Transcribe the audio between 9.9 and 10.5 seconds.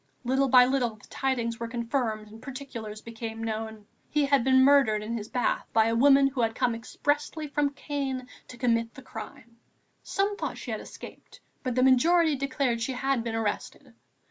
Some